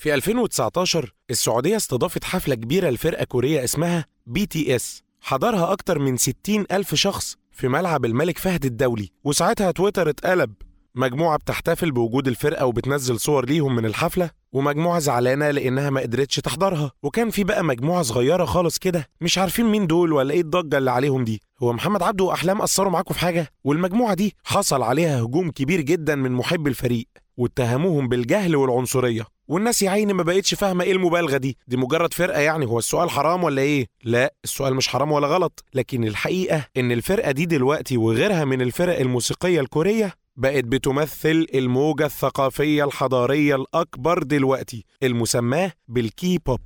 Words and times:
في 0.00 0.14
2019 0.14 1.12
السعودية 1.30 1.76
استضافت 1.76 2.24
حفلة 2.24 2.54
كبيرة 2.54 2.90
لفرقة 2.90 3.24
كورية 3.24 3.64
اسمها 3.64 4.04
بي 4.26 4.46
تي 4.46 4.76
إس. 4.76 5.02
حضرها 5.20 5.72
أكتر 5.72 5.98
من 5.98 6.16
60 6.16 6.64
ألف 6.72 6.94
شخص 6.94 7.36
في 7.52 7.68
ملعب 7.68 8.04
الملك 8.04 8.38
فهد 8.38 8.64
الدولي 8.64 9.10
وساعتها 9.24 9.70
تويتر 9.70 10.10
اتقلب 10.10 10.52
مجموعة 10.94 11.38
بتحتفل 11.38 11.90
بوجود 11.90 12.28
الفرقة 12.28 12.66
وبتنزل 12.66 13.20
صور 13.20 13.46
ليهم 13.46 13.76
من 13.76 13.86
الحفلة 13.86 14.30
ومجموعة 14.52 14.98
زعلانة 14.98 15.50
لأنها 15.50 15.90
ما 15.90 16.00
قدرتش 16.00 16.36
تحضرها. 16.36 16.92
وكان 17.02 17.30
في 17.30 17.44
بقى 17.44 17.64
مجموعة 17.64 18.02
صغيرة 18.02 18.44
خالص 18.44 18.78
كده 18.78 19.08
مش 19.20 19.38
عارفين 19.38 19.66
مين 19.66 19.86
دول 19.86 20.12
ولا 20.12 20.34
إيه 20.34 20.40
الضجة 20.40 20.78
اللي 20.78 20.90
عليهم 20.90 21.24
دي. 21.24 21.42
هو 21.62 21.72
محمد 21.72 22.02
عبده 22.02 22.24
وأحلام 22.24 22.62
أثروا 22.62 22.90
معاكم 22.90 23.14
في 23.14 23.20
حاجة؟ 23.20 23.50
والمجموعة 23.64 24.14
دي 24.14 24.34
حصل 24.44 24.82
عليها 24.82 25.20
هجوم 25.22 25.50
كبير 25.50 25.80
جدا 25.80 26.14
من 26.14 26.32
محب 26.32 26.66
الفريق 26.66 27.06
واتهموهم 27.36 28.08
بالجهل 28.08 28.56
والعنصرية. 28.56 29.26
والناس 29.50 29.82
يا 29.82 29.90
عيني 29.90 30.12
ما 30.12 30.22
بقتش 30.22 30.54
فاهمة 30.54 30.84
إيه 30.84 30.92
المبالغة 30.92 31.36
دي؟ 31.36 31.58
دي 31.66 31.76
مجرد 31.76 32.14
فرقة 32.14 32.40
يعني 32.40 32.66
هو 32.66 32.78
السؤال 32.78 33.10
حرام 33.10 33.44
ولا 33.44 33.62
إيه؟ 33.62 33.86
لا 34.04 34.34
السؤال 34.44 34.74
مش 34.74 34.88
حرام 34.88 35.12
ولا 35.12 35.26
غلط 35.26 35.64
لكن 35.74 36.04
الحقيقة 36.04 36.66
إن 36.76 36.92
الفرقة 36.92 37.30
دي 37.30 37.46
دلوقتي 37.46 37.96
وغيرها 37.96 38.44
من 38.44 38.62
الفرق 38.62 38.98
الموسيقية 39.00 39.60
الكورية 39.60 40.14
بقت 40.36 40.64
بتمثل 40.64 41.46
الموجة 41.54 42.06
الثقافية 42.06 42.84
الحضارية 42.84 43.54
الأكبر 43.54 44.22
دلوقتي 44.22 44.84
المسماة 45.02 45.72
بالكي 45.88 46.38
بوب 46.46 46.60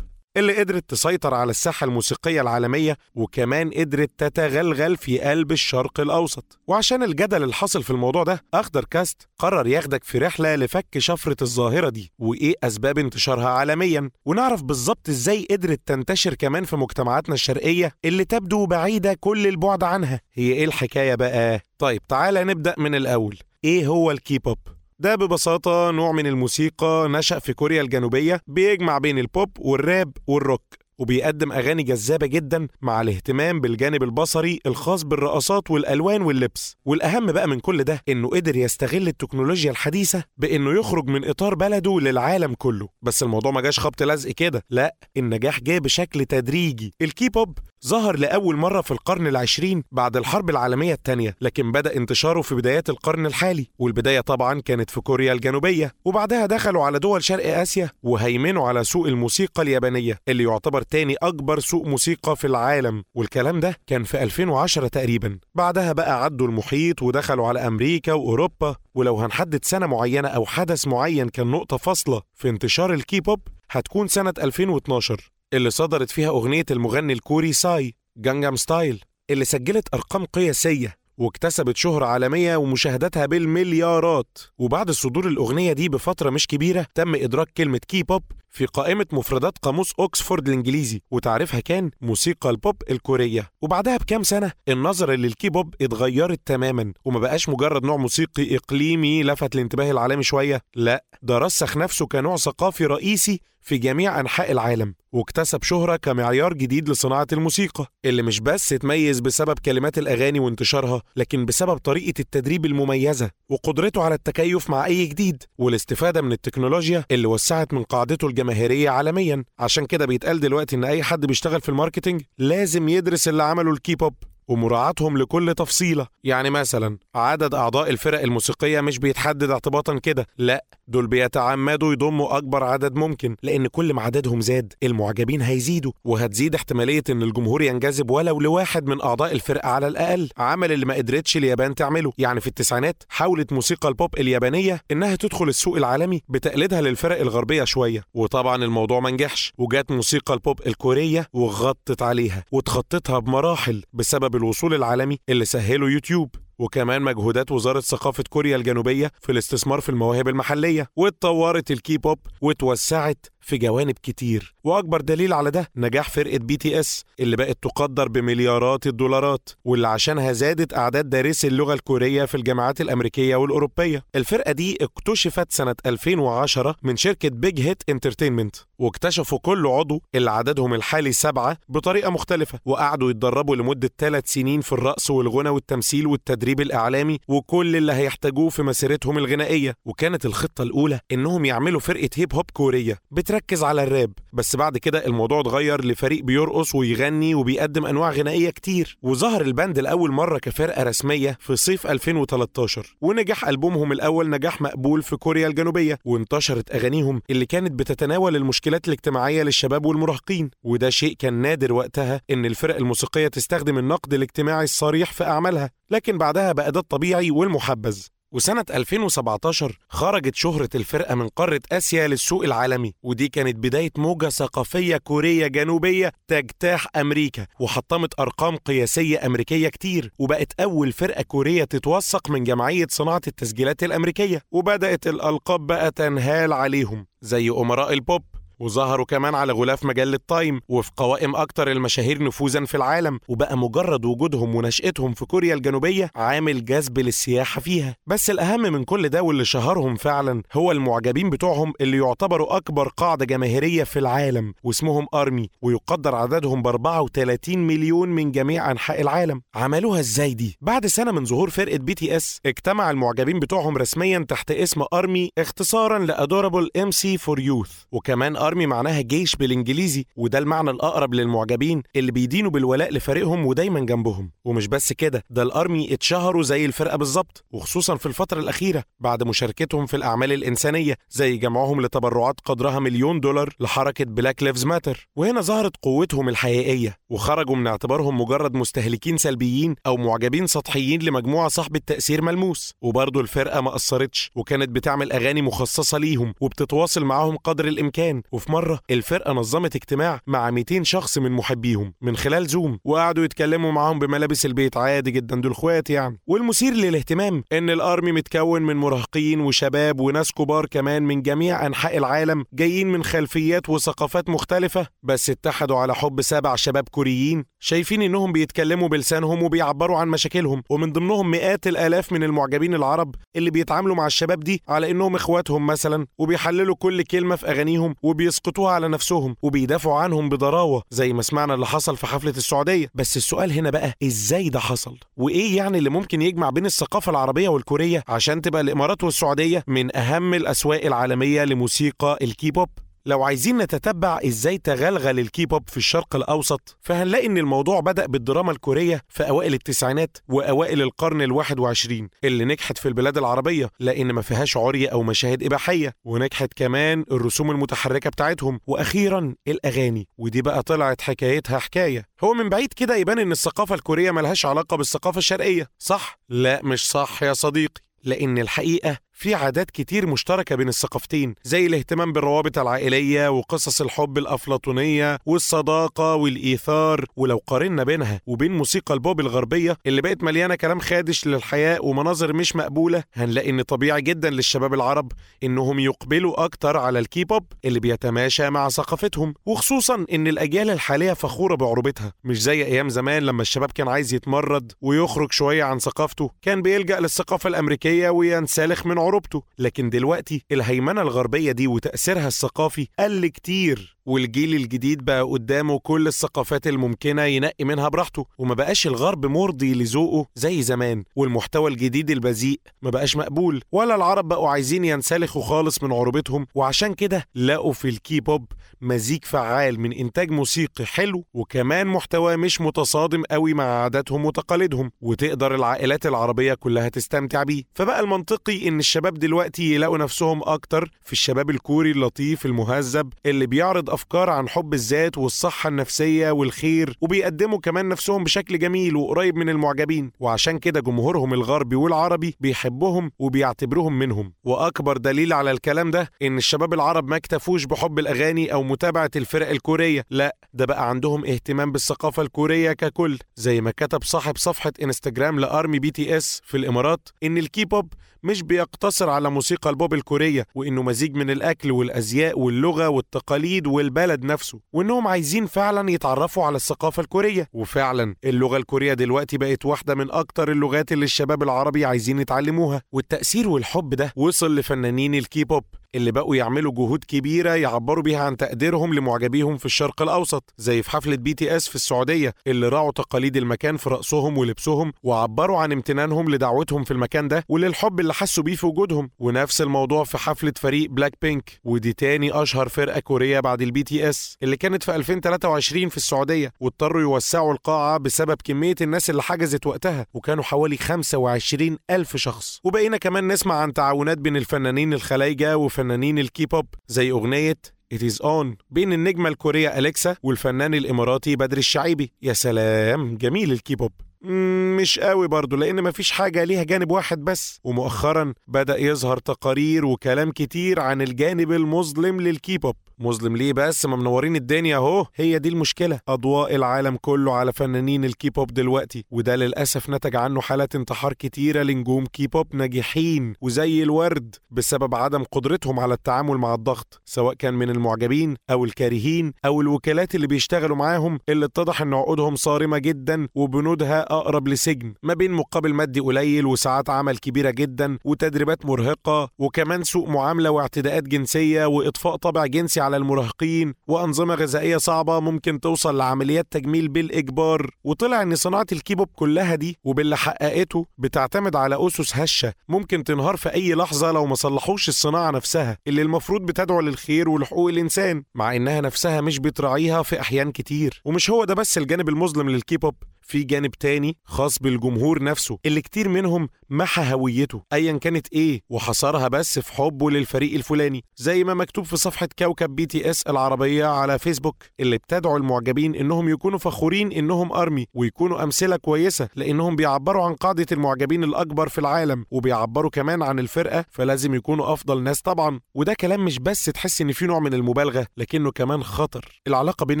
اللي 0.36 0.56
قدرت 0.58 0.90
تسيطر 0.90 1.34
على 1.34 1.50
الساحة 1.50 1.84
الموسيقية 1.84 2.40
العالمية 2.40 2.96
وكمان 3.14 3.70
قدرت 3.70 4.10
تتغلغل 4.18 4.96
في 4.96 5.18
قلب 5.18 5.52
الشرق 5.52 6.00
الأوسط. 6.00 6.58
وعشان 6.66 7.02
الجدل 7.02 7.42
الحاصل 7.42 7.82
في 7.82 7.90
الموضوع 7.90 8.24
ده 8.24 8.44
أخضر 8.54 8.84
كاست 8.84 9.28
قرر 9.38 9.66
ياخدك 9.66 10.04
في 10.04 10.18
رحلة 10.18 10.54
لفك 10.56 10.98
شفرة 10.98 11.36
الظاهرة 11.42 11.88
دي. 11.88 12.12
وإيه 12.18 12.54
أسباب 12.62 12.98
انتشارها 12.98 13.48
عالميا؟ 13.48 14.10
ونعرف 14.24 14.62
بالظبط 14.62 15.08
إزاي 15.08 15.46
قدرت 15.50 15.80
تنتشر 15.86 16.34
كمان 16.34 16.64
في 16.64 16.76
مجتمعاتنا 16.76 17.34
الشرقية 17.34 17.92
اللي 18.04 18.24
تبدو 18.24 18.66
بعيدة 18.66 19.14
كل 19.20 19.46
البعد 19.46 19.84
عنها. 19.84 20.20
هي 20.32 20.52
إيه 20.52 20.64
الحكاية 20.64 21.14
بقى؟ 21.14 21.60
طيب 21.78 22.06
تعالى 22.08 22.44
نبدأ 22.44 22.74
من 22.78 22.94
الأول. 22.94 23.38
إيه 23.64 23.86
هو 23.86 24.10
الكيبوب؟ 24.10 24.58
ده 24.98 25.14
ببساطة 25.14 25.90
نوع 25.90 26.12
من 26.12 26.26
الموسيقى 26.26 27.08
نشأ 27.10 27.38
في 27.38 27.52
كوريا 27.52 27.82
الجنوبية 27.82 28.40
بيجمع 28.46 28.98
بين 28.98 29.18
البوب 29.18 29.50
والراب 29.58 30.12
والروك. 30.26 30.83
وبيقدم 30.98 31.52
أغاني 31.52 31.82
جذابة 31.82 32.26
جدا 32.26 32.68
مع 32.82 33.00
الاهتمام 33.00 33.60
بالجانب 33.60 34.02
البصري 34.02 34.60
الخاص 34.66 35.02
بالرقصات 35.02 35.70
والألوان 35.70 36.22
واللبس. 36.22 36.76
والأهم 36.84 37.26
بقى 37.32 37.48
من 37.48 37.60
كل 37.60 37.84
ده 37.84 38.00
إنه 38.08 38.28
قدر 38.28 38.56
يستغل 38.56 39.08
التكنولوجيا 39.08 39.70
الحديثة 39.70 40.24
بإنه 40.36 40.70
يخرج 40.80 41.08
من 41.08 41.28
إطار 41.28 41.54
بلده 41.54 42.00
للعالم 42.00 42.54
كله. 42.54 42.88
بس 43.02 43.22
الموضوع 43.22 43.50
ما 43.52 43.60
جاش 43.60 43.80
خبط 43.80 44.02
لزق 44.02 44.30
كده. 44.30 44.62
لا 44.70 44.96
النجاح 45.16 45.60
جه 45.60 45.78
بشكل 45.78 46.24
تدريجي. 46.24 46.92
الكيبوب 47.02 47.58
ظهر 47.86 48.18
لأول 48.18 48.56
مرة 48.56 48.80
في 48.80 48.90
القرن 48.90 49.26
العشرين 49.26 49.82
بعد 49.92 50.16
الحرب 50.16 50.50
العالمية 50.50 50.94
الثانية 50.94 51.36
لكن 51.40 51.72
بدأ 51.72 51.96
انتشاره 51.96 52.40
في 52.42 52.54
بدايات 52.54 52.90
القرن 52.90 53.26
الحالي. 53.26 53.66
والبداية 53.78 54.20
طبعا 54.20 54.60
كانت 54.60 54.90
في 54.90 55.00
كوريا 55.00 55.32
الجنوبية 55.32 55.92
وبعدها 56.04 56.46
دخلوا 56.46 56.84
على 56.84 56.98
دول 56.98 57.24
شرق 57.24 57.58
آسيا 57.58 57.90
وهيمنوا 58.02 58.68
على 58.68 58.84
سوق 58.84 59.06
الموسيقى 59.06 59.62
اليابانية 59.62 60.18
اللي 60.28 60.44
يعتبر 60.44 60.82
تاني 60.90 61.14
أكبر 61.22 61.60
سوق 61.60 61.86
موسيقى 61.86 62.36
في 62.36 62.46
العالم 62.46 63.04
والكلام 63.14 63.60
ده 63.60 63.76
كان 63.86 64.04
في 64.04 64.22
2010 64.22 64.88
تقريبا. 64.88 65.38
بعدها 65.54 65.92
بقى 65.92 66.24
عدوا 66.24 66.46
المحيط 66.46 67.02
ودخلوا 67.02 67.48
على 67.48 67.66
أمريكا 67.66 68.12
وأوروبا 68.12 68.76
ولو 68.94 69.16
هنحدد 69.16 69.64
سنة 69.64 69.86
معينة 69.86 70.28
أو 70.28 70.46
حدث 70.46 70.86
معين 70.86 71.28
كان 71.28 71.46
نقطة 71.46 71.76
فاصلة 71.76 72.22
في 72.34 72.48
انتشار 72.48 72.94
الكيبوب 72.94 73.40
هتكون 73.70 74.08
سنة 74.08 74.34
2012 74.38 75.30
اللي 75.54 75.70
صدرت 75.70 76.10
فيها 76.10 76.28
أغنية 76.28 76.64
المغني 76.70 77.12
الكوري 77.12 77.52
ساي 77.52 77.94
جانجام 78.16 78.56
ستايل 78.56 79.04
اللي 79.30 79.44
سجلت 79.44 79.94
أرقام 79.94 80.24
قياسية 80.24 80.94
واكتسبت 81.18 81.76
شهرة 81.76 82.06
عالمية 82.06 82.56
ومشاهداتها 82.56 83.26
بالمليارات. 83.26 84.38
وبعد 84.58 84.90
صدور 84.90 85.26
الأغنية 85.28 85.72
دي 85.72 85.88
بفترة 85.88 86.30
مش 86.30 86.46
كبيرة 86.46 86.86
تم 86.94 87.14
إدراج 87.14 87.48
كلمة 87.56 87.80
كي 87.88 88.02
بوب 88.02 88.22
في 88.54 88.66
قائمة 88.66 89.06
مفردات 89.12 89.58
قاموس 89.58 89.92
أوكسفورد 89.98 90.48
الإنجليزي 90.48 91.00
وتعريفها 91.10 91.60
كان 91.60 91.90
موسيقى 92.00 92.50
البوب 92.50 92.76
الكورية. 92.90 93.50
وبعدها 93.62 93.96
بكام 93.96 94.22
سنة 94.22 94.52
النظرة 94.68 95.14
للكيبوب 95.14 95.74
اتغيرت 95.80 96.40
تماما 96.46 96.92
وما 97.04 97.18
بقاش 97.20 97.48
مجرد 97.48 97.84
نوع 97.84 97.96
موسيقي 97.96 98.56
إقليمي 98.56 99.22
لفت 99.22 99.54
الانتباه 99.54 99.90
العالمي 99.90 100.22
شوية 100.22 100.60
لا 100.74 101.04
ده 101.22 101.38
رسخ 101.38 101.76
نفسه 101.76 102.06
كنوع 102.06 102.36
ثقافي 102.36 102.86
رئيسي 102.86 103.40
في 103.60 103.78
جميع 103.78 104.20
أنحاء 104.20 104.52
العالم 104.52 104.94
واكتسب 105.12 105.62
شهرة 105.62 105.96
كمعيار 105.96 106.52
جديد 106.54 106.88
لصناعة 106.88 107.26
الموسيقى 107.32 107.86
اللي 108.04 108.22
مش 108.22 108.40
بس 108.40 108.72
اتميز 108.72 109.20
بسبب 109.20 109.58
كلمات 109.58 109.98
الأغاني 109.98 110.40
وانتشارها 110.40 111.02
لكن 111.16 111.44
بسبب 111.44 111.76
طريقة 111.76 112.14
التدريب 112.20 112.66
المميزة 112.66 113.30
وقدرته 113.48 114.02
على 114.02 114.14
التكيف 114.14 114.70
مع 114.70 114.86
أي 114.86 115.06
جديد 115.06 115.42
والاستفادة 115.58 116.22
من 116.22 116.32
التكنولوجيا 116.32 117.04
اللي 117.10 117.26
وسعت 117.26 117.74
من 117.74 117.82
قاعدته 117.82 118.28
الجماهيرية 118.44 118.90
عالميا. 118.90 119.44
عشان 119.58 119.86
كده 119.86 120.06
بيتقال 120.06 120.40
دلوقتي 120.40 120.76
إن 120.76 120.84
أي 120.84 121.02
حد 121.02 121.26
بيشتغل 121.26 121.60
في 121.60 121.68
ال 121.68 121.73
marketing 121.73 122.22
لازم 122.38 122.88
يدرس 122.88 123.28
اللي 123.28 123.42
عمله 123.42 123.72
الكيبوب. 123.72 124.14
ومراعاتهم 124.48 125.18
لكل 125.18 125.54
تفصيلة. 125.54 126.06
يعني 126.24 126.50
مثلا 126.50 126.98
عدد 127.14 127.54
أعضاء 127.54 127.90
الفرق 127.90 128.20
الموسيقية 128.20 128.80
مش 128.80 128.98
بيتحدد 128.98 129.50
اعتباطا 129.50 129.98
كده. 129.98 130.26
لا 130.38 130.64
دول 130.88 131.06
بيتعمدوا 131.06 131.92
يضموا 131.92 132.36
أكبر 132.38 132.64
عدد 132.64 132.96
ممكن 132.96 133.36
لأن 133.42 133.66
كل 133.66 133.94
ما 133.94 134.02
عددهم 134.02 134.40
زاد. 134.40 134.72
المعجبين 134.82 135.42
هيزيدوا 135.42 135.92
وهتزيد 136.04 136.54
احتمالية 136.54 137.02
إن 137.10 137.22
الجمهور 137.22 137.62
ينجذب 137.62 138.10
ولو 138.10 138.40
لواحد 138.40 138.86
من 138.86 139.02
أعضاء 139.02 139.32
الفرقة 139.32 139.68
على 139.68 139.86
الأقل. 139.88 140.28
عمل 140.38 140.72
اللي 140.72 140.86
ما 140.86 140.94
قدرتش 140.94 141.36
اليابان 141.36 141.74
تعمله. 141.74 142.12
يعني 142.18 142.40
في 142.40 142.46
التسعينات 142.46 143.02
حاولت 143.08 143.52
موسيقى 143.52 143.88
البوب 143.88 144.18
اليابانية 144.18 144.80
إنها 144.90 145.16
تدخل 145.16 145.48
السوق 145.48 145.76
العالمي 145.76 146.22
بتقليدها 146.28 146.80
للفرق 146.80 147.20
الغربية 147.20 147.64
شوية. 147.64 148.04
وطبعا 148.14 148.64
الموضوع 148.64 149.00
ما 149.00 149.10
نجحش 149.10 149.52
وجات 149.58 149.90
موسيقى 149.90 150.34
البوب 150.34 150.60
الكورية 150.66 151.26
وغطت 151.32 152.02
عليها 152.02 152.44
وتخطتها 152.52 153.18
بمراحل 153.18 153.82
بسبب 153.92 154.33
الوصول 154.36 154.74
العالمي 154.74 155.18
اللي 155.28 155.44
سهله 155.44 155.90
يوتيوب 155.90 156.34
وكمان 156.58 157.02
مجهودات 157.02 157.52
وزارة 157.52 157.80
ثقافة 157.80 158.24
كوريا 158.30 158.56
الجنوبية 158.56 159.10
في 159.20 159.32
الاستثمار 159.32 159.80
في 159.80 159.88
المواهب 159.88 160.28
المحلية 160.28 160.86
واتطورت 160.96 161.70
الكيبوب 161.70 162.18
واتوسعت 162.40 163.26
في 163.44 163.58
جوانب 163.58 163.94
كتير. 164.02 164.54
وأكبر 164.64 165.00
دليل 165.00 165.32
على 165.32 165.50
ده 165.50 165.70
نجاح 165.76 166.10
فرقة 166.10 166.38
BTS 166.38 167.04
اللي 167.20 167.36
بقت 167.36 167.58
تقدر 167.62 168.08
بمليارات 168.08 168.86
الدولارات 168.86 169.48
واللي 169.64 169.88
عشانها 169.88 170.32
زادت 170.32 170.74
أعداد 170.74 171.10
دارسي 171.10 171.46
اللغة 171.46 171.74
الكورية 171.74 172.24
في 172.24 172.34
الجامعات 172.36 172.80
الأمريكية 172.80 173.36
والأوروبية. 173.36 174.04
الفرقة 174.14 174.52
دي 174.52 174.78
اكتشفت 174.80 175.52
سنة 175.52 175.74
2010 175.86 176.76
من 176.82 176.96
شركة 176.96 177.28
Big 177.28 177.60
Hit 177.60 177.82
Entertainment 177.88 178.56
واكتشفوا 178.78 179.38
كل 179.38 179.66
عضو 179.66 180.02
اللي 180.14 180.30
عددهم 180.30 180.74
الحالي 180.74 181.12
سبعة 181.12 181.58
بطريقة 181.68 182.10
مختلفة 182.10 182.58
وقعدوا 182.64 183.10
يتدربوا 183.10 183.56
لمدة 183.56 183.90
ثلاث 183.98 184.32
سنين 184.32 184.60
في 184.60 184.72
الرقص 184.72 185.10
والغنى 185.10 185.48
والتمثيل 185.48 186.06
والتدريب 186.06 186.60
الإعلامي 186.60 187.18
وكل 187.28 187.76
اللي 187.76 187.92
هيحتاجوه 187.92 188.48
في 188.48 188.62
مسيرتهم 188.62 189.18
الغنائية. 189.18 189.74
وكانت 189.84 190.26
الخطة 190.26 190.62
الأولى 190.62 191.00
إنهم 191.12 191.44
يعملوا 191.44 191.80
فرقة 191.80 192.08
هيب 192.16 192.34
هوب 192.34 192.44
كورية 192.52 192.98
بتركز 193.34 193.62
على 193.64 193.82
الراب. 193.82 194.12
بس 194.32 194.56
بعد 194.56 194.78
كده 194.78 195.06
الموضوع 195.06 195.40
اتغير 195.40 195.84
لفريق 195.84 196.24
بيرقص 196.24 196.74
ويغني 196.74 197.34
وبيقدم 197.34 197.86
أنواع 197.86 198.10
غنائية 198.10 198.50
كتير. 198.50 198.98
وظهر 199.02 199.40
الباند 199.40 199.78
لأول 199.78 200.12
مرة 200.12 200.38
كفرقة 200.38 200.82
رسمية 200.82 201.36
في 201.40 201.56
صيف 201.56 201.86
2013 201.86 202.96
ونجح 203.00 203.48
ألبومهم 203.48 203.92
الأول 203.92 204.30
نجاح 204.30 204.60
مقبول 204.60 205.02
في 205.02 205.16
كوريا 205.16 205.48
الجنوبية 205.48 205.98
وانتشرت 206.04 206.70
أغانيهم 206.74 207.22
اللي 207.30 207.46
كانت 207.46 207.72
بتتناول 207.72 208.36
المشكلات 208.36 208.88
الاجتماعية 208.88 209.42
للشباب 209.42 209.86
والمراهقين. 209.86 210.50
وده 210.62 210.90
شيء 210.90 211.14
كان 211.18 211.34
نادر 211.34 211.72
وقتها 211.72 212.20
إن 212.30 212.46
الفرق 212.46 212.76
الموسيقية 212.76 213.28
تستخدم 213.28 213.78
النقد 213.78 214.14
الاجتماعي 214.14 214.64
الصريح 214.64 215.12
في 215.12 215.24
أعمالها 215.24 215.70
لكن 215.90 216.18
بعدها 216.18 216.52
بقى 216.52 216.72
ده 216.72 216.80
الطبيعي 216.80 217.30
والمحبذ. 217.30 218.06
وسنة 218.34 218.64
2017 218.70 219.78
خرجت 219.88 220.34
شهرة 220.34 220.68
الفرقة 220.74 221.14
من 221.14 221.28
قارة 221.28 221.60
آسيا 221.72 222.08
للسوق 222.08 222.44
العالمي 222.44 222.92
ودي 223.02 223.28
كانت 223.28 223.56
بداية 223.56 223.90
موجة 223.98 224.28
ثقافية 224.28 224.96
كورية 224.96 225.46
جنوبية 225.46 226.12
تجتاح 226.28 226.86
أمريكا 226.96 227.46
وحطمت 227.60 228.20
أرقام 228.20 228.56
قياسية 228.56 229.26
أمريكية 229.26 229.68
كتير 229.68 230.12
وبقت 230.18 230.60
أول 230.60 230.92
فرقة 230.92 231.22
كورية 231.22 231.64
تتوثق 231.64 232.30
من 232.30 232.44
جمعية 232.44 232.86
صناعة 232.90 233.22
التسجيلات 233.26 233.82
الأمريكية 233.82 234.42
وبدأت 234.52 235.06
الألقاب 235.06 235.66
بقى 235.66 235.90
تنهال 235.90 236.52
عليهم 236.52 237.06
زي 237.20 237.50
أمراء 237.50 237.92
البوب. 237.92 238.22
وظهروا 238.60 239.06
كمان 239.06 239.34
على 239.34 239.52
غلاف 239.52 239.84
مجلة 239.84 240.18
تايم 240.28 240.60
وفي 240.68 240.90
قوائم 240.96 241.36
أكتر 241.36 241.70
المشاهير 241.70 242.22
نفوذا 242.24 242.64
في 242.64 242.76
العالم. 242.76 243.20
وبقى 243.28 243.58
مجرد 243.58 244.04
وجودهم 244.04 244.54
ونشأتهم 244.54 245.12
في 245.14 245.24
كوريا 245.24 245.54
الجنوبية 245.54 246.10
عامل 246.16 246.64
جذب 246.64 246.98
للسياحة 246.98 247.60
فيها. 247.60 247.96
بس 248.06 248.30
الأهم 248.30 248.60
من 248.62 248.84
كل 248.84 249.08
ده 249.08 249.22
واللي 249.22 249.44
شهرهم 249.44 249.96
فعلا 249.96 250.42
هو 250.52 250.72
المعجبين 250.72 251.30
بتوعهم 251.30 251.72
اللي 251.80 251.96
يعتبروا 251.96 252.56
أكبر 252.56 252.88
قاعدة 252.88 253.24
جماهيرية 253.24 253.84
في 253.84 253.98
العالم 253.98 254.54
واسمهم 254.62 255.06
ARMY 255.14 255.48
ويقدر 255.62 256.14
عددهم 256.14 256.62
ب 256.62 256.66
34 256.66 257.58
مليون 257.58 258.08
من 258.08 258.32
جميع 258.32 258.70
أنحاء 258.70 259.00
العالم. 259.00 259.42
عملوها 259.54 260.00
إزاي 260.00 260.34
دي؟ 260.34 260.56
بعد 260.60 260.86
سنة 260.86 261.12
من 261.12 261.24
ظهور 261.24 261.50
فرقة 261.50 261.78
BTS 261.78 262.40
اجتمع 262.46 262.90
المعجبين 262.90 263.38
بتوعهم 263.38 263.76
رسميا 263.76 264.26
تحت 264.28 264.50
اسم 264.50 264.82
ARMY 264.92 265.30
اختصارا 265.38 265.98
ل 265.98 266.70
Adorable 266.76 266.90
MC 266.90 267.18
for 267.18 267.40
Youth. 267.40 267.70
وكمان 267.92 268.36
ARMY 268.46 268.66
معناها 268.66 269.00
جيش 269.00 269.36
بالإنجليزي 269.36 270.06
وده 270.16 270.38
المعنى 270.38 270.70
الأقرب 270.70 271.14
للمعجبين 271.14 271.82
اللي 271.96 272.12
بيدينوا 272.12 272.50
بالولاء 272.50 272.92
لفريقهم 272.92 273.46
ودايما 273.46 273.80
جنبهم. 273.80 274.30
ومش 274.44 274.66
بس 274.66 274.92
كده 274.92 275.24
ده 275.30 275.42
ال 275.42 275.52
ARMY 275.52 275.94
اتشهروا 275.94 276.42
زي 276.42 276.64
الفرقة 276.64 276.96
بالظبط 276.96 277.44
وخصوصا 277.52 277.96
في 277.96 278.06
الفترة 278.06 278.40
الأخيرة 278.40 278.84
بعد 279.00 279.22
مشاركتهم 279.22 279.86
في 279.86 279.96
الأعمال 279.96 280.32
الإنسانية 280.32 280.94
زي 281.10 281.36
جمعهم 281.36 281.80
لتبرعات 281.80 282.40
قدرها 282.44 282.78
مليون 282.78 283.20
دولار 283.20 283.54
لحركة 283.60 284.04
Black 284.04 284.42
Lives 284.42 284.64
Matter 284.64 285.08
وهنا 285.16 285.40
ظهرت 285.40 285.76
قوتهم 285.82 286.28
الحقيقية 286.28 286.96
وخرجوا 287.10 287.56
من 287.56 287.66
اعتبارهم 287.66 288.20
مجرد 288.20 288.54
مستهلكين 288.54 289.16
سلبيين 289.16 289.74
أو 289.86 289.96
معجبين 289.96 290.46
سطحيين 290.46 291.02
لمجموعة 291.02 291.48
صاحبة 291.48 291.80
تأثير 291.86 292.22
ملموس. 292.22 292.74
وبرضه 292.82 293.20
الفرقة 293.20 293.60
ما 293.60 293.70
قصرتش 293.70 294.30
وكانت 294.34 294.68
بتعمل 294.68 295.12
أغاني 295.12 295.42
مخصصة 295.42 295.98
ليهم 295.98 296.34
وبتتواصل 296.40 297.04
معاهم 297.04 297.36
قدر 297.36 297.68
الإمكان. 297.68 298.22
وفي 298.34 298.52
مرة 298.52 298.80
الفرقة 298.90 299.32
نظمت 299.32 299.76
اجتماع 299.76 300.20
مع 300.26 300.50
200 300.50 300.82
شخص 300.82 301.18
من 301.18 301.32
محبيهم 301.32 301.94
من 302.02 302.16
خلال 302.16 302.46
زوم 302.46 302.78
وقعدوا 302.84 303.24
يتكلموا 303.24 303.72
معاهم 303.72 303.98
بملابس 303.98 304.46
البيت. 304.46 304.76
عادي 304.76 305.10
جدا 305.10 305.40
دول 305.40 305.52
إخوات 305.52 305.90
يعني. 305.90 306.20
والمثير 306.26 306.72
للاهتمام 306.72 307.44
إن 307.52 307.70
ال 307.70 307.78
ARMY 307.78 308.12
متكون 308.12 308.62
من 308.62 308.76
مراهقين 308.76 309.40
وشباب 309.40 310.00
وناس 310.00 310.32
كبار 310.32 310.66
كمان 310.66 311.02
من 311.02 311.22
جميع 311.22 311.66
أنحاء 311.66 311.98
العالم 311.98 312.44
جايين 312.52 312.92
من 312.92 313.04
خلفيات 313.04 313.68
وثقافات 313.68 314.28
مختلفة. 314.28 314.86
بس 315.02 315.30
اتحدوا 315.30 315.76
على 315.78 315.94
حب 315.94 316.22
سبع 316.22 316.56
شباب 316.56 316.88
كوريين 316.88 317.44
شايفين 317.60 318.02
إنهم 318.02 318.32
بيتكلموا 318.32 318.88
بلسانهم 318.88 319.42
وبيعبروا 319.42 319.98
عن 319.98 320.08
مشاكلهم. 320.08 320.62
ومن 320.70 320.92
ضمنهم 320.92 321.30
مئات 321.30 321.66
الآلاف 321.66 322.12
من 322.12 322.22
المعجبين 322.22 322.74
العرب 322.74 323.14
اللي 323.36 323.50
بيتعاملوا 323.50 323.96
مع 323.96 324.06
الشباب 324.06 324.40
دي 324.40 324.62
على 324.68 324.90
إنهم 324.90 325.14
إخواتهم 325.14 325.66
مثلا 325.66 326.06
وبيحللوا 326.18 326.74
كل 326.74 327.02
كلمة 327.02 327.36
في 327.36 327.46
أغانيهم 327.46 327.94
وبيسقطوها 328.28 328.72
على 328.72 328.88
نفسهم 328.88 329.36
وبيدافعوا 329.42 329.98
عنهم 329.98 330.28
بضراوة 330.28 330.82
زي 330.90 331.12
ما 331.12 331.22
سمعنا 331.22 331.54
اللي 331.54 331.66
حصل 331.66 331.96
في 331.96 332.06
حفلة 332.06 332.30
السعودية. 332.30 332.88
بس 332.94 333.16
السؤال 333.16 333.52
هنا 333.52 333.70
بقى 333.70 333.94
إزاي 334.02 334.48
ده 334.48 334.60
حصل؟ 334.60 334.98
وإيه 335.16 335.56
يعني 335.56 335.78
اللي 335.78 335.90
ممكن 335.90 336.22
يجمع 336.22 336.50
بين 336.50 336.66
الثقافة 336.66 337.10
العربية 337.10 337.48
والكورية 337.48 338.02
عشان 338.08 338.42
تبقى 338.42 338.60
الإمارات 338.60 339.04
والسعودية 339.04 339.64
من 339.66 339.96
أهم 339.96 340.34
الأسواق 340.34 340.84
العالمية 340.84 341.44
لموسيقى 341.44 342.18
الكيبوب؟ 342.22 342.68
لو 343.06 343.22
عايزين 343.22 343.58
نتتبع 343.58 344.20
إزاي 344.26 344.58
تغلغل 344.58 345.18
الكيبوب 345.18 345.68
في 345.68 345.76
الشرق 345.76 346.16
الأوسط 346.16 346.76
فهنلاقي 346.80 347.26
إن 347.26 347.38
الموضوع 347.38 347.80
بدأ 347.80 348.06
بالدراما 348.06 348.52
الكورية 348.52 349.02
في 349.08 349.28
أوائل 349.28 349.54
التسعينات 349.54 350.16
وأوائل 350.28 350.82
القرن 350.82 351.22
الواحد 351.22 351.58
وعشرين 351.58 352.08
اللي 352.24 352.44
نجحت 352.44 352.78
في 352.78 352.88
البلاد 352.88 353.18
العربية 353.18 353.70
لأن 353.80 354.12
ما 354.12 354.22
فيهاش 354.22 354.56
عري 354.56 354.86
أو 354.86 355.02
مشاهد 355.02 355.42
إباحية 355.42 355.92
ونجحت 356.04 356.52
كمان 356.56 357.04
الرسوم 357.10 357.50
المتحركة 357.50 358.10
بتاعتهم 358.10 358.60
وأخيرا 358.66 359.34
الأغاني. 359.48 360.08
ودي 360.18 360.42
بقى 360.42 360.62
طلعت 360.62 361.00
حكايتها 361.00 361.58
حكاية. 361.58 362.04
هو 362.24 362.34
من 362.34 362.48
بعيد 362.48 362.72
كده 362.72 362.96
يبان 362.96 363.18
إن 363.18 363.32
الثقافة 363.32 363.74
الكورية 363.74 364.10
ملهاش 364.10 364.46
علاقة 364.46 364.76
بالثقافة 364.76 365.18
الشرقية. 365.18 365.66
صح؟ 365.78 366.18
لا 366.28 366.60
مش 366.62 366.90
صح 366.90 367.22
يا 367.22 367.32
صديقي 367.32 367.80
لأن 368.04 368.38
الحقيقة 368.38 368.96
في 369.16 369.34
عادات 369.34 369.70
كتير 369.70 370.06
مشتركة 370.06 370.56
بين 370.56 370.68
الثقافتين 370.68 371.34
زي 371.44 371.66
الاهتمام 371.66 372.12
بالروابط 372.12 372.58
العائلية 372.58 373.28
وقصص 373.28 373.80
الحب 373.80 374.18
الأفلاطونية 374.18 375.18
والصداقة 375.26 376.14
والإيثار 376.14 377.04
ولو 377.16 377.40
قارنا 377.46 377.84
بينها 377.84 378.20
وبين 378.26 378.52
موسيقى 378.52 378.94
البوب 378.94 379.20
الغربية 379.20 379.76
اللي 379.86 380.02
بقت 380.02 380.22
مليانة 380.22 380.54
كلام 380.54 380.80
خادش 380.80 381.26
للحياة 381.26 381.78
ومناظر 381.82 382.32
مش 382.32 382.56
مقبولة 382.56 383.02
هنلاقي 383.14 383.50
إن 383.50 383.62
طبيعي 383.62 384.02
جدا 384.02 384.30
للشباب 384.30 384.74
العرب 384.74 385.12
إنهم 385.42 385.78
يقبلوا 385.78 386.44
أكتر 386.44 386.76
على 386.76 386.98
الكيبوب 386.98 387.44
اللي 387.64 387.80
بيتماشى 387.80 388.50
مع 388.50 388.68
ثقافتهم 388.68 389.34
وخصوصا 389.46 390.06
إن 390.12 390.26
الأجيال 390.26 390.70
الحالية 390.70 391.12
فخورة 391.12 391.54
بعروبتها. 391.54 392.12
مش 392.24 392.42
زي 392.42 392.64
أيام 392.64 392.88
زمان 392.88 393.22
لما 393.22 393.42
الشباب 393.42 393.70
كان 393.72 393.88
عايز 393.88 394.14
يتمرد 394.14 394.72
ويخرج 394.80 395.32
شوية 395.32 395.64
عن 395.64 395.78
ثقافته 395.78 396.30
كان 396.42 396.62
بيلجأ 396.62 397.00
للثقافة 397.00 397.48
الأمريكية 397.48 398.10
وينسلخ 398.10 398.86
من 398.86 398.98
عروبته 399.06 399.42
لكن 399.58 399.90
دلوقتي 399.90 400.44
الهيمنة 400.52 401.02
الغربية 401.02 401.52
دي 401.52 401.66
وتأثيرها 401.66 402.26
الثقافي 402.28 402.88
قل 402.98 403.26
كتير. 403.26 403.93
والجيل 404.06 404.54
الجديد 404.54 405.04
بقى 405.04 405.22
قدامه 405.22 405.78
كل 405.78 406.06
الثقافات 406.06 406.66
الممكنة 406.66 407.22
ينقي 407.22 407.64
منها 407.64 407.88
براحته 407.88 408.26
وما 408.38 408.54
بقاش 408.54 408.86
الغرب 408.86 409.26
مرضي 409.26 409.74
لذوقه 409.74 410.26
زي 410.34 410.62
زمان 410.62 411.04
والمحتوى 411.16 411.70
الجديد 411.70 412.10
البذيء 412.10 412.60
ما 412.82 412.90
بقاش 412.90 413.16
مقبول 413.16 413.62
ولا 413.72 413.94
العرب 413.94 414.28
بقوا 414.28 414.48
عايزين 414.48 414.84
ينسلخوا 414.84 415.42
خالص 415.42 415.82
من 415.82 415.92
عروبتهم 415.92 416.46
وعشان 416.54 416.94
كده 416.94 417.24
لقوا 417.34 417.72
في 417.72 417.88
الكيبوب 417.88 418.44
مزيج 418.80 419.24
فعال 419.24 419.80
من 419.80 419.92
إنتاج 419.92 420.30
موسيقي 420.30 420.86
حلو 420.86 421.24
وكمان 421.34 421.86
محتوى 421.86 422.36
مش 422.36 422.60
متصادم 422.60 423.22
قوي 423.30 423.54
مع 423.54 423.64
عاداتهم 423.64 424.24
وتقاليدهم 424.24 424.90
وتقدر 425.00 425.54
العائلات 425.54 426.06
العربية 426.06 426.54
كلها 426.54 426.88
تستمتع 426.88 427.42
بيه. 427.42 427.62
فبقى 427.74 428.00
المنطقي 428.00 428.68
إن 428.68 428.78
الشباب 428.78 429.14
دلوقتي 429.14 429.74
يلاقوا 429.74 429.98
نفسهم 429.98 430.40
أكتر 430.44 430.90
في 431.02 431.12
الشباب 431.12 431.50
الكوري 431.50 431.90
اللطيف 431.90 432.46
المهذب 432.46 433.12
اللي 433.26 433.46
بيعرض 433.46 433.90
أفكار 433.94 434.30
عن 434.30 434.48
حب 434.48 434.74
الذات 434.74 435.18
والصحة 435.18 435.68
النفسية 435.68 436.30
والخير 436.30 436.96
وبيقدموا 437.00 437.58
كمان 437.58 437.88
نفسهم 437.88 438.24
بشكل 438.24 438.58
جميل 438.58 438.96
وقريب 438.96 439.36
من 439.36 439.48
المعجبين 439.48 440.10
وعشان 440.20 440.58
كده 440.58 440.80
جمهورهم 440.80 441.34
الغربي 441.34 441.76
والعربي 441.76 442.36
بيحبهم 442.40 443.10
وبيعتبروهم 443.18 443.98
منهم. 443.98 444.32
وأكبر 444.44 444.96
دليل 444.96 445.32
على 445.32 445.50
الكلام 445.50 445.90
ده 445.90 446.10
إن 446.22 446.36
الشباب 446.38 446.74
العرب 446.74 447.08
ما 447.08 447.16
اكتفوش 447.16 447.64
بحب 447.64 447.98
الأغاني 447.98 448.52
أو 448.52 448.62
متابعة 448.62 449.10
الفرق 449.16 449.48
الكورية 449.48 450.04
لا 450.10 450.36
ده 450.54 450.64
بقى 450.66 450.88
عندهم 450.88 451.24
اهتمام 451.24 451.72
بالثقافة 451.72 452.22
الكورية 452.22 452.72
ككل 452.72 453.18
زي 453.36 453.60
ما 453.60 453.70
كتب 453.70 454.02
صاحب 454.02 454.36
صفحة 454.36 454.72
إنستجرام 454.82 455.40
ل 455.40 455.48
ARMY 455.48 455.78
BTS 455.78 456.40
في 456.44 456.56
الإمارات 456.56 457.08
إن 457.22 457.38
الكيبوب 457.38 457.92
مش 458.24 458.42
بيقتصر 458.42 459.10
على 459.10 459.30
موسيقى 459.30 459.70
البوب 459.70 459.94
الكورية 459.94 460.46
وإنه 460.54 460.82
مزيج 460.82 461.14
من 461.16 461.30
الأكل 461.30 461.70
والأزياء 461.72 462.38
واللغة 462.38 462.88
والتقاليد 462.88 463.66
والبلد 463.66 464.24
نفسه 464.24 464.60
وإنهم 464.72 465.06
عايزين 465.06 465.46
فعلا 465.46 465.90
يتعرفوا 465.90 466.44
على 466.44 466.56
الثقافة 466.56 467.00
الكورية. 467.02 467.48
وفعلا 467.52 468.16
اللغة 468.24 468.56
الكورية 468.56 468.94
دلوقتي 468.94 469.38
بقت 469.38 469.64
واحدة 469.66 469.94
من 469.94 470.10
أكتر 470.10 470.52
اللغات 470.52 470.92
اللي 470.92 471.04
الشباب 471.04 471.42
العربي 471.42 471.84
عايزين 471.84 472.18
يتعلموها. 472.18 472.82
والتأثير 472.92 473.48
والحب 473.48 473.94
ده 473.94 474.12
وصل 474.16 474.56
لفنانين 474.56 475.14
الكيبوب. 475.14 475.64
اللي 475.94 476.12
بقوا 476.12 476.36
يعملوا 476.36 476.72
جهود 476.72 477.04
كبيرة 477.08 477.50
يعبروا 477.54 478.02
بيها 478.02 478.18
عن 478.24 478.36
تقديرهم 478.36 478.94
لمعجبيهم 478.94 479.56
في 479.56 479.64
الشرق 479.66 480.02
الأوسط 480.02 480.54
زي 480.58 480.82
في 480.82 480.90
حفلة 480.90 481.16
BTS 481.16 481.68
في 481.68 481.74
السعودية 481.74 482.34
اللي 482.46 482.68
راعوا 482.68 482.92
تقاليد 482.92 483.36
المكان 483.36 483.76
في 483.76 483.90
رقصهم 483.90 484.38
ولبسهم 484.38 484.92
وعبروا 485.02 485.58
عن 485.58 485.72
امتنانهم 485.72 486.30
لدعوتهم 486.30 486.84
في 486.84 486.90
المكان 486.90 487.28
ده 487.28 487.44
وللحب 487.48 488.00
اللي 488.00 488.14
حسوا 488.14 488.44
بيه 488.44 488.54
في 488.56 488.66
وجودهم. 488.66 489.10
ونفس 489.18 489.60
الموضوع 489.60 490.04
في 490.04 490.18
حفلة 490.18 490.52
فريق 490.56 490.90
بلاك 490.90 491.12
بينك 491.22 491.60
ودي 491.64 491.92
تاني 491.92 492.42
أشهر 492.42 492.68
فرقة 492.68 493.00
كورية 493.00 493.40
بعد 493.40 493.62
ال 493.62 493.82
BTS 493.82 494.36
اللي 494.42 494.56
كانت 494.56 494.82
في 494.82 494.94
2023 494.96 495.88
في 495.88 495.96
السعودية 495.96 496.52
واضطروا 496.60 497.02
يوسعوا 497.02 497.52
القاعة 497.52 497.98
بسبب 497.98 498.36
كمية 498.44 498.74
الناس 498.80 499.10
اللي 499.10 499.22
حجزت 499.22 499.66
وقتها 499.66 500.06
وكانوا 500.14 500.44
حوالي 500.44 500.76
25 500.76 501.78
ألف 501.90 502.16
شخص. 502.16 502.60
وبقينا 502.64 502.96
كمان 502.96 503.28
نسمع 503.28 503.54
عن 503.54 503.72
تعاونات 503.72 504.18
بين 504.18 504.36
الفنانين 504.36 504.92
الخلايجة 504.92 505.56
وفنانين 505.56 505.83
الكيبوب 506.18 506.66
زي 506.88 507.10
أغنية 507.10 507.56
Is 507.94 507.98
It 507.98 508.02
On 508.02 508.46
بين 508.70 508.92
النجمة 508.92 509.28
الكورية 509.28 509.78
أليكسا 509.78 510.16
والفنان 510.22 510.74
الإماراتي 510.74 511.36
بدر 511.36 511.58
الشعيبي. 511.58 512.12
يا 512.22 512.32
سلام 512.32 513.16
جميل 513.16 513.52
الكيبوب. 513.52 513.92
مش 514.24 514.98
قوي 514.98 515.28
برضه 515.28 515.56
لأن 515.56 515.82
مفيش 515.82 516.10
حاجة 516.10 516.44
ليها 516.44 516.62
جانب 516.62 516.90
واحد 516.90 517.24
بس. 517.24 517.60
ومؤخرا 517.64 518.34
بدأ 518.48 518.78
يظهر 518.78 519.18
تقارير 519.18 519.84
وكلام 519.86 520.30
كتير 520.30 520.80
عن 520.80 521.02
الجانب 521.02 521.52
المظلم 521.52 522.20
للكيبوب. 522.20 522.74
مظلم 522.98 523.36
ليه 523.36 523.52
بس؟ 523.52 523.86
ما 523.86 523.96
منورين 523.96 524.36
الدنيا 524.36 524.76
أهو. 524.76 525.06
هي 525.14 525.38
دي 525.38 525.48
المشكلة. 525.48 526.00
أضواء 526.08 526.54
العالم 526.54 526.96
كله 527.00 527.34
على 527.34 527.52
فنانين 527.52 528.04
الكيبوب 528.04 528.54
دلوقتي. 528.54 529.04
وده 529.10 529.36
للأسف 529.36 529.90
نتج 529.90 530.16
عنه 530.16 530.40
حالات 530.40 530.74
انتحار 530.74 531.12
كتيرة 531.12 531.62
لنجوم 531.62 532.06
كيبوب 532.06 532.56
ناجحين. 532.56 533.32
وزي 533.40 533.82
الورد 533.82 534.34
بسبب 534.50 534.94
عدم 534.94 535.24
قدرتهم 535.24 535.80
على 535.80 535.94
التعامل 535.94 536.36
مع 536.36 536.54
الضغط. 536.54 537.00
سواء 537.04 537.34
كان 537.34 537.54
من 537.54 537.70
المعجبين 537.70 538.36
أو 538.50 538.64
الكارهين 538.64 539.32
أو 539.44 539.60
الوكالات 539.60 540.14
اللي 540.14 540.26
بيشتغلوا 540.26 540.76
معاهم 540.76 541.18
اللي 541.28 541.44
اتضح 541.46 541.82
إن 541.82 541.94
عقودهم 541.94 542.36
صارمة 542.36 542.78
جدا 542.78 543.28
وبنودها 543.34 544.00
أقرب 544.18 544.48
لسجن 544.48 544.94
ما 545.02 545.14
بين 545.14 545.30
مقابل 545.32 545.74
مادي 545.74 546.00
قليل 546.00 546.46
وساعات 546.46 546.90
عمل 546.90 547.18
كبيرة 547.18 547.50
جدا 547.50 547.98
وتدريبات 548.04 548.66
مرهقة 548.66 549.28
وكمان 549.38 549.82
سوء 549.84 550.10
معاملة 550.10 550.50
واعتداءات 550.50 551.02
جنسية 551.02 551.64
وإطفاء 551.66 552.16
طابع 552.16 552.46
جنسي 552.46 552.80
على 552.80 552.96
المراهقين 552.96 553.74
وأنظمة 553.88 554.34
غذائية 554.34 554.76
صعبة 554.76 555.20
ممكن 555.20 555.60
توصل 555.60 555.96
لعمليات 555.98 556.46
تجميل 556.50 556.88
بالإجبار. 556.88 557.70
وطلع 557.84 558.22
إن 558.22 558.34
صناعة 558.36 558.66
الكيبوب 558.72 559.08
كلها 559.16 559.54
دي 559.54 559.78
وباللي 559.84 560.16
حققته 560.16 560.86
بتعتمد 560.98 561.56
على 561.56 561.86
أسس 561.86 562.16
هشة 562.16 562.52
ممكن 562.68 563.04
تنهار 563.04 563.36
في 563.36 563.54
أي 563.54 563.74
لحظة 563.74 564.12
لو 564.12 564.26
ما 564.26 564.34
صلحوش 564.34 564.88
الصناعة 564.88 565.30
نفسها 565.30 565.78
اللي 565.86 566.02
المفروض 566.02 566.40
بتدعو 566.46 566.80
للخير 566.80 567.28
ولحقوق 567.28 567.68
الإنسان 567.68 568.22
مع 568.34 568.56
إنها 568.56 568.80
نفسها 568.80 569.20
مش 569.20 569.38
بتراعيها 569.38 570.02
في 570.02 570.20
أحيان 570.20 570.52
كتير. 570.52 571.02
ومش 571.04 571.30
هو 571.30 571.44
ده 571.44 571.54
بس 571.54 571.78
الجانب 571.78 572.08
المظلم 572.08 572.50
للكيبوب. 572.50 572.94
في 573.26 573.42
جانب 573.44 573.70
تاني 573.70 574.16
خاص 574.24 574.58
بالجمهور 574.58 575.22
نفسه 575.22 575.58
اللي 575.66 575.80
كتير 575.80 576.08
منهم 576.08 576.48
محى 576.70 577.12
هويته 577.14 577.62
ايا 577.72 577.92
كانت 577.92 578.26
إيه 578.32 578.60
وحصرها 578.70 579.28
بس 579.28 579.58
في 579.58 579.72
حبه 579.72 580.10
للفريق 580.10 580.54
الفلاني 580.54 581.04
زي 581.16 581.44
ما 581.44 581.54
مكتوب 581.54 581.84
في 581.84 581.96
صفحة 581.96 582.28
كوكب 582.38 582.70
BTS 582.70 583.22
العربية 583.22 583.86
على 583.86 584.18
فيسبوك 584.18 584.56
اللي 584.80 584.98
بتدعو 584.98 585.36
المعجبين 585.36 585.94
إنهم 585.94 586.28
يكونوا 586.28 586.58
فخورين 586.58 587.12
إنهم 587.12 587.52
ARMY 587.52 587.86
ويكونوا 587.94 588.42
أمثلة 588.42 588.76
كويسة 588.76 589.28
لإنهم 589.36 589.76
بيعبروا 589.76 590.24
عن 590.24 590.34
قاعدة 590.34 590.66
المعجبين 590.72 591.24
الأكبر 591.24 591.68
في 591.68 591.78
العالم 591.78 592.24
وبيعبروا 592.30 592.90
كمان 592.90 593.22
عن 593.22 593.38
الفرقة 593.38 593.84
فلازم 593.90 594.34
يكونوا 594.34 594.72
أفضل 594.72 595.02
ناس 595.02 595.20
طبعا. 595.22 595.60
وده 595.74 595.94
كلام 595.94 596.24
مش 596.24 596.38
بس 596.38 596.64
تحس 596.64 597.00
إن 597.00 597.12
فيه 597.12 597.26
نوع 597.26 597.38
من 597.38 597.54
المبالغة 597.54 598.06
لكنه 598.16 598.50
كمان 598.50 598.82
خطر. 598.84 599.40
العلاقة 599.46 599.86
بين 599.86 600.00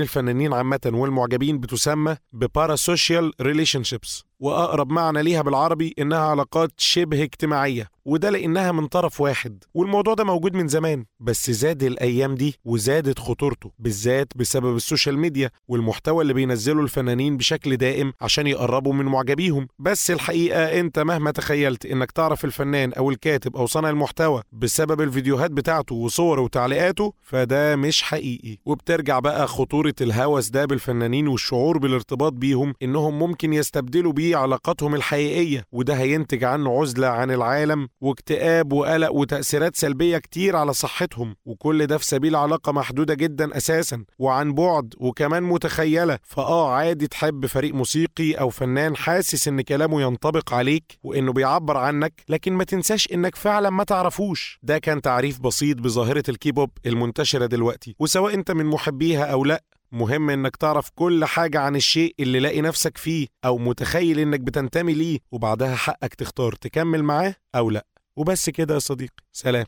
الفنانين 0.00 0.52
عامة 0.52 0.80
والمعجبين 0.94 1.58
بتسمى 1.58 2.16
ب 2.32 3.13
parasocial 3.14 3.32
relationships. 3.38 4.24
وأقرب 4.48 4.90
معنى 4.92 5.22
ليها 5.22 5.42
بالعربي 5.42 5.94
إنها 5.98 6.18
علاقات 6.18 6.70
شبه 6.76 7.22
اجتماعية 7.22 7.88
وده 8.04 8.30
لإنها 8.30 8.72
من 8.72 8.86
طرف 8.86 9.20
واحد. 9.20 9.64
والموضوع 9.74 10.14
ده 10.14 10.24
موجود 10.24 10.54
من 10.56 10.68
زمان 10.68 11.04
بس 11.20 11.50
زاد 11.50 11.82
الأيام 11.82 12.34
دي 12.34 12.54
وزادت 12.64 13.18
خطورته 13.18 13.70
بالذات 13.78 14.28
بسبب 14.36 14.76
السوشيال 14.76 15.18
ميديا 15.18 15.50
والمحتوى 15.68 16.22
اللي 16.22 16.32
بينزله 16.34 16.82
الفنانين 16.82 17.36
بشكل 17.36 17.76
دائم 17.76 18.12
عشان 18.20 18.46
يقربوا 18.46 18.92
من 18.92 19.04
معجبيهم. 19.04 19.68
بس 19.78 20.10
الحقيقة 20.10 20.80
أنت 20.80 20.98
مهما 20.98 21.30
تخيلت 21.30 21.86
إنك 21.86 22.10
تعرف 22.10 22.44
الفنان 22.44 22.92
أو 22.92 23.10
الكاتب 23.10 23.56
أو 23.56 23.66
صانع 23.66 23.90
المحتوى 23.90 24.42
بسبب 24.52 25.00
الفيديوهات 25.00 25.50
بتاعته 25.50 25.94
وصوره 25.94 26.40
وتعليقاته 26.42 27.12
فده 27.22 27.76
مش 27.76 28.02
حقيقي. 28.02 28.58
وبترجع 28.66 29.18
بقى 29.18 29.48
خطورة 29.48 29.94
الهوس 30.00 30.48
ده 30.48 30.64
بالفنانين 30.64 31.28
والشعور 31.28 31.78
بالارتباط 31.78 32.32
بيهم 32.32 32.74
إنهم 32.82 33.18
ممكن 33.18 33.52
يستبدلوا 33.52 34.12
بيه 34.12 34.33
علاقاتهم 34.34 34.94
الحقيقية 34.94 35.64
وده 35.72 35.94
هينتج 35.94 36.44
عنه 36.44 36.80
عزلة 36.80 37.06
عن 37.06 37.30
العالم 37.30 37.88
واكتئاب 38.00 38.72
وقلق 38.72 39.12
وتأثيرات 39.12 39.76
سلبية 39.76 40.18
كتير 40.18 40.56
على 40.56 40.72
صحتهم. 40.72 41.36
وكل 41.44 41.86
ده 41.86 41.98
في 41.98 42.04
سبيل 42.04 42.36
علاقة 42.36 42.72
محدودة 42.72 43.14
جدا 43.14 43.56
أساسا 43.56 44.04
وعن 44.18 44.54
بعد 44.54 44.94
وكمان 44.98 45.42
متخيلة. 45.42 46.18
فآه 46.22 46.70
عادي 46.72 47.06
تحب 47.06 47.46
فريق 47.46 47.74
موسيقي 47.74 48.32
أو 48.32 48.50
فنان 48.50 48.96
حاسس 48.96 49.48
إن 49.48 49.60
كلامه 49.60 50.02
ينطبق 50.02 50.54
عليك 50.54 50.98
وإنه 51.02 51.32
بيعبر 51.32 51.76
عنك 51.76 52.12
لكن 52.28 52.52
ما 52.52 52.64
تنساش 52.64 53.12
إنك 53.12 53.34
فعلا 53.34 53.70
ما 53.70 53.84
تعرفوش. 53.84 54.58
ده 54.62 54.78
كان 54.78 55.02
تعريف 55.02 55.40
بسيط 55.40 55.78
بظاهرة 55.78 56.22
الكيبوب 56.28 56.70
المنتشرة 56.86 57.46
دلوقتي. 57.46 57.96
وسواء 57.98 58.34
أنت 58.34 58.50
من 58.50 58.66
محبيها 58.66 59.24
أو 59.24 59.44
لأ 59.44 59.62
مهم 59.94 60.30
إنك 60.30 60.56
تعرف 60.56 60.90
كل 60.94 61.24
حاجة 61.24 61.60
عن 61.60 61.76
الشيء 61.76 62.14
اللي 62.20 62.40
لاقي 62.40 62.60
نفسك 62.60 62.98
فيه 62.98 63.26
أو 63.44 63.58
متخيل 63.58 64.18
إنك 64.18 64.40
بتنتمي 64.40 64.94
ليه 64.94 65.18
وبعدها 65.32 65.74
حقك 65.76 66.14
تختار 66.14 66.54
تكمل 66.54 67.02
معاه 67.02 67.34
أو 67.54 67.70
لأ. 67.70 67.86
وبس 68.16 68.50
كده 68.50 68.74
يا 68.74 68.78
صديقي. 68.78 69.24
سلام. 69.32 69.66